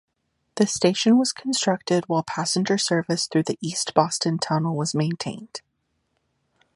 [0.55, 5.61] The station was constructed while passenger service through the East Boston Tunnel was maintained.